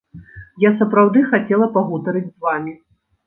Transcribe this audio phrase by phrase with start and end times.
[0.63, 2.73] Я сапраўды хацела пагутарыць з вамі.